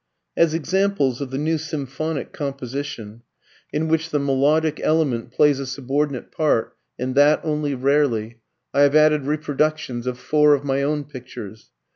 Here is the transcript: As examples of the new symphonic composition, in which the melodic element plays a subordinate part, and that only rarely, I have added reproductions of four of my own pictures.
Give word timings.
As 0.35 0.55
examples 0.55 1.21
of 1.21 1.29
the 1.29 1.37
new 1.37 1.59
symphonic 1.59 2.33
composition, 2.33 3.21
in 3.71 3.87
which 3.87 4.09
the 4.09 4.17
melodic 4.17 4.79
element 4.79 5.31
plays 5.31 5.59
a 5.59 5.67
subordinate 5.67 6.31
part, 6.31 6.75
and 6.97 7.13
that 7.13 7.39
only 7.43 7.75
rarely, 7.75 8.39
I 8.73 8.81
have 8.81 8.95
added 8.95 9.27
reproductions 9.27 10.07
of 10.07 10.17
four 10.17 10.55
of 10.55 10.63
my 10.63 10.81
own 10.81 11.03
pictures. 11.03 11.69